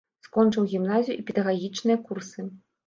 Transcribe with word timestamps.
Скончыў 0.27 0.65
гімназію 0.71 1.17
і 1.19 1.27
педагагічныя 1.31 2.03
курсы. 2.11 2.53